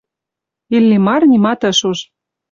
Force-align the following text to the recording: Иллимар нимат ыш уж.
Иллимар 0.75 1.21
нимат 1.31 1.61
ыш 1.69 1.79
уж. 1.89 1.99